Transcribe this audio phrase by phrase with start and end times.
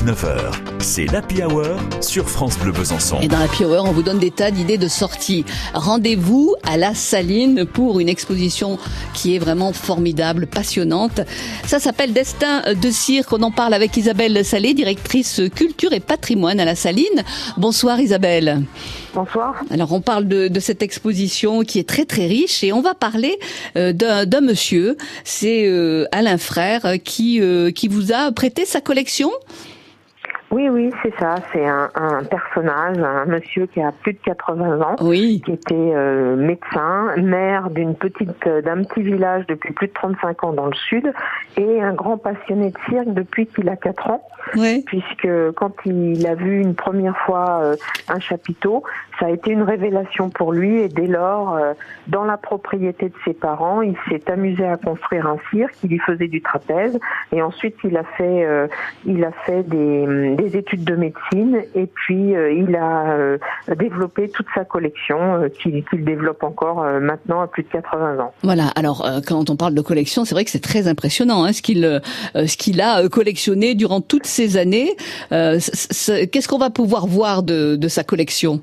[0.00, 3.20] 19h, c'est l'Happy Hour sur France Bleu Besançon.
[3.20, 5.44] Et dans l'Happy Hour, on vous donne des tas d'idées de sorties.
[5.74, 8.78] Rendez-vous à la Saline pour une exposition
[9.12, 11.20] qui est vraiment formidable, passionnante.
[11.66, 13.30] Ça s'appelle Destin de cirque.
[13.34, 17.22] On en parle avec Isabelle Salé, directrice culture et patrimoine à la Saline.
[17.58, 18.62] Bonsoir Isabelle.
[19.12, 19.56] Bonsoir.
[19.70, 22.94] Alors on parle de, de, cette exposition qui est très très riche et on va
[22.94, 23.38] parler
[23.76, 29.30] euh, d'un monsieur, c'est euh, Alain Frère qui euh, qui vous a prêté sa collection.
[30.50, 31.36] Oui, oui, c'est ça.
[31.52, 35.40] C'est un, un, personnage, un monsieur qui a plus de 80 ans, oui.
[35.44, 40.44] qui était euh, médecin, maire d'une petite, euh, d'un petit village depuis plus de 35
[40.44, 41.12] ans dans le sud,
[41.56, 44.26] et un grand passionné de cirque depuis qu'il a 4 ans.
[44.56, 44.84] Oui.
[44.86, 47.76] Puisque quand il a vu une première fois euh,
[48.08, 48.82] un chapiteau,
[49.18, 51.74] ça a été une révélation pour lui, et dès lors, euh,
[52.08, 55.74] dans la propriété de ses parents, il s'est amusé à construire un cirque.
[55.84, 56.98] Il lui faisait du trapèze,
[57.32, 58.66] et ensuite il a fait, euh,
[59.04, 63.38] il a fait des des études de médecine et puis euh, il a euh,
[63.78, 68.32] développé toute sa collection euh, qu'il qu'il développe encore maintenant à plus de 80 ans.
[68.42, 68.68] Voilà.
[68.76, 72.00] Alors quand on parle de collection, c'est vrai que c'est très impressionnant hein, ce qu'il
[72.34, 74.96] ce qu'il a collectionné durant toutes ces années.
[75.30, 78.60] Qu'est-ce qu'on va pouvoir voir de, de sa collection?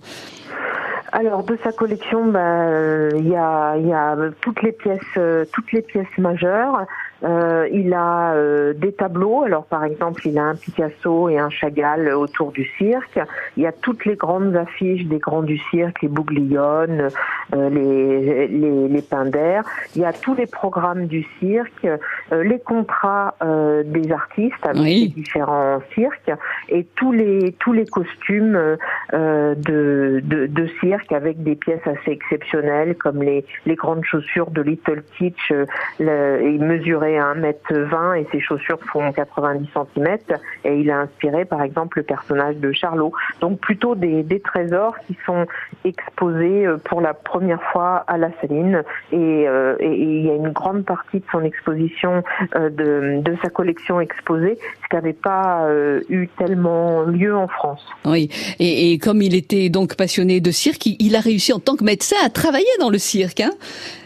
[1.12, 5.20] Alors de sa collection, bah, il y a, y a toutes les pièces,
[5.54, 6.86] toutes les pièces majeures.
[7.24, 9.44] Euh, il a euh, des tableaux.
[9.44, 13.20] Alors, par exemple, il a un Picasso et un Chagall autour du cirque.
[13.56, 17.10] Il y a toutes les grandes affiches des grands du cirque, les Bouglione,
[17.56, 19.62] euh, les, les, les Pinder.
[19.96, 24.82] Il y a tous les programmes du cirque, euh, les contrats euh, des artistes avec
[24.82, 25.14] oui.
[25.16, 26.32] les différents cirques
[26.70, 28.78] et tous les tous les costumes
[29.14, 34.62] de, de, de, cirque avec des pièces assez exceptionnelles comme les, les grandes chaussures de
[34.62, 35.52] Little Kitsch,
[36.00, 40.18] le, et mesurées à 1m20 et ses chaussures font 90 cm
[40.66, 43.12] et il a inspiré par exemple le personnage de Charlot.
[43.42, 45.46] Donc plutôt des, des trésors qui sont
[45.86, 49.16] exposés pour la première fois à la Saline et,
[49.48, 52.24] euh, et, il y a une grande partie de son exposition
[52.56, 57.48] euh, de, de, sa collection exposée, ce qui n'avait pas euh, eu tellement lieu en
[57.48, 57.82] France.
[58.06, 58.30] Oui,
[58.60, 61.76] et, et, comme il était donc passionné de cirque, il, il, a réussi en tant
[61.76, 63.42] que médecin à travailler dans le cirque.
[63.42, 63.52] Hein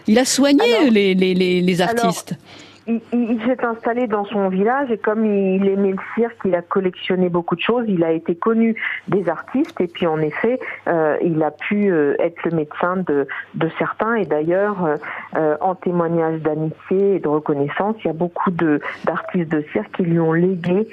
[0.07, 2.31] il a soigné alors, les, les, les, les, artistes.
[2.31, 2.43] Alors,
[2.87, 6.61] il, il s'est installé dans son village et comme il aimait le cirque, il a
[6.61, 7.85] collectionné beaucoup de choses.
[7.87, 8.75] Il a été connu
[9.07, 13.27] des artistes et puis en effet, euh, il a pu euh, être le médecin de,
[13.55, 14.15] de certains.
[14.15, 14.97] Et d'ailleurs,
[15.35, 20.03] euh, en témoignage d'amitié et de reconnaissance, il y a beaucoup d'artistes de cirque qui
[20.03, 20.87] lui ont légué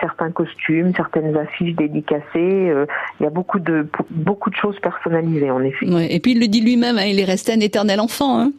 [0.00, 2.24] certains costumes, certaines affiches dédicacées.
[2.34, 5.88] il y a beaucoup de beaucoup de choses personnalisées en effet.
[5.88, 8.40] Ouais, et puis il le dit lui-même, hein, il est resté un éternel enfant.
[8.40, 8.52] Hein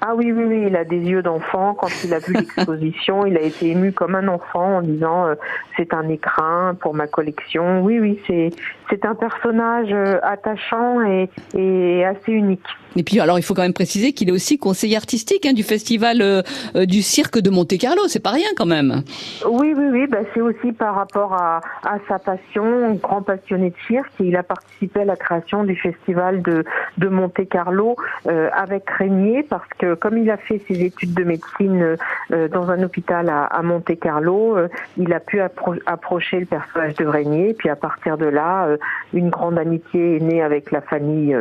[0.00, 1.74] ah oui, oui, oui, il a des yeux d'enfant.
[1.74, 5.34] Quand il a vu l'exposition, il a été ému comme un enfant en disant euh,
[5.76, 7.82] c'est un écrin pour ma collection.
[7.82, 8.50] Oui, oui, c'est
[8.88, 12.66] c'est un personnage attachant et, et assez unique.
[12.96, 15.62] Et puis alors il faut quand même préciser qu'il est aussi conseiller artistique hein, du
[15.62, 16.42] festival euh,
[16.86, 19.02] du cirque de Monte Carlo, c'est pas rien quand même.
[19.48, 23.76] Oui oui oui, bah, c'est aussi par rapport à, à sa passion, grand passionné de
[23.86, 26.64] cirque, et il a participé à la création du festival de
[26.98, 27.96] de Monte Carlo
[28.26, 31.96] euh, avec Régnier parce que comme il a fait ses études de médecine
[32.32, 34.56] euh, dans un hôpital à, à Monte Carlo,
[34.96, 38.68] il a pu appro approcher le personnage de Régnier, puis à partir de là,
[39.12, 41.36] une grande amitié est née avec la famille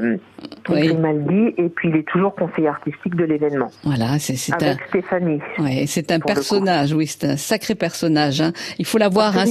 [0.70, 0.88] oui.
[0.88, 3.70] Grimaldi et puis il est toujours conseiller artistique de l'événement.
[3.84, 5.40] Voilà, c'est un Stéphanie.
[5.58, 8.42] Ouais, c'est un personnage, oui, c'est un sacré personnage.
[8.42, 8.54] Hein.
[8.78, 9.46] Il faut la voir, hein,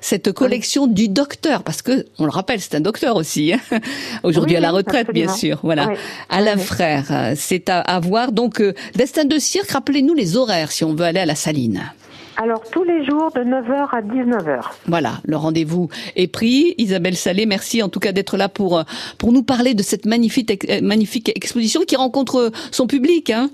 [0.00, 0.94] cette collection oui.
[0.94, 3.52] du docteur, parce que on le rappelle, c'est un docteur aussi.
[3.52, 3.60] Hein.
[4.22, 5.26] Aujourd'hui oui, à la retraite, absolument.
[5.26, 5.60] bien sûr.
[5.62, 5.88] Voilà,
[6.28, 8.32] Alain Frère, c'est à, à, voir.
[8.32, 9.70] Donc, euh, Destin de cirque.
[9.70, 11.82] Rappelez-nous les horaires si on veut aller à la Saline.
[12.36, 14.60] Alors tous les jours de 9h à 19h.
[14.86, 16.74] Voilà, le rendez-vous est pris.
[16.78, 18.82] Isabelle Salé, merci en tout cas d'être là pour
[19.18, 23.50] pour nous parler de cette magnifique magnifique exposition qui rencontre son public hein.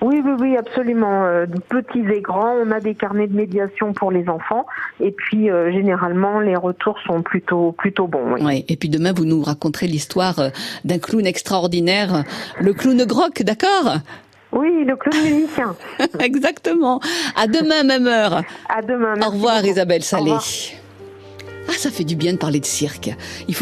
[0.00, 1.24] Oui, oui, oui, absolument.
[1.24, 4.66] Euh, petits et grands, on a des carnets de médiation pour les enfants,
[5.00, 8.34] et puis euh, généralement les retours sont plutôt plutôt bons.
[8.34, 8.42] Oui.
[8.42, 10.48] Ouais, et puis demain vous nous raconterez l'histoire euh,
[10.84, 12.24] d'un clown extraordinaire,
[12.60, 13.98] le clown Groc, d'accord?
[14.52, 15.76] Oui, le clown musicien.
[16.20, 17.00] Exactement.
[17.36, 18.42] À demain, même heure.
[18.68, 19.14] À demain.
[19.20, 19.68] Au revoir, beaucoup.
[19.68, 20.32] Isabelle Salé.
[20.32, 20.44] Revoir.
[21.68, 23.10] Ah, ça fait du bien de parler de cirque.
[23.46, 23.56] Il faut